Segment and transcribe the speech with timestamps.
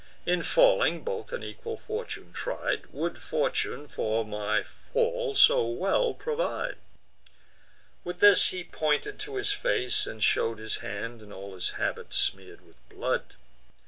[0.25, 6.77] In falling, both an equal fortune tried; Would fortune for my fall so well provide!"
[8.03, 12.15] With this he pointed to his face, and show'd His hand and all his habit
[12.15, 13.35] smear'd with blood.